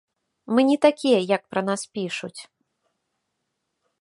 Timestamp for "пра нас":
1.53-1.81